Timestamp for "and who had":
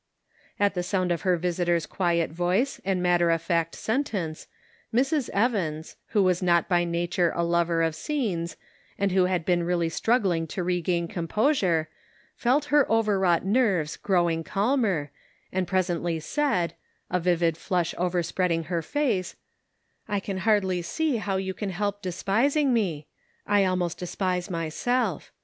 8.97-9.45